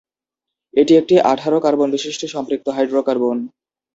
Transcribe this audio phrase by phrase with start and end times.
[0.73, 3.37] এটি একটি আঠারো কার্বন বিশিষ্ট সম্পৃক্ত হাইড্রোকার্বন।